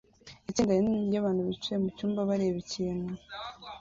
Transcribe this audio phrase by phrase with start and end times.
[0.49, 3.11] Itsinda rinini ryabantu bicaye mucyumba bareba ikintu